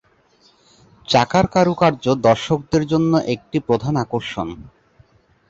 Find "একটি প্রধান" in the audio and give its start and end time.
3.33-3.93